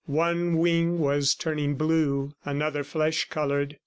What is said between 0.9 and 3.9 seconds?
was turning blue, another flesh colored.